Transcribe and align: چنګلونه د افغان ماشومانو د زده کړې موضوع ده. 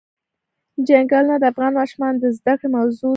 چنګلونه 0.87 1.35
د 1.39 1.43
افغان 1.51 1.71
ماشومانو 1.79 2.21
د 2.21 2.25
زده 2.37 2.53
کړې 2.59 2.67
موضوع 2.75 3.09
ده. 3.09 3.09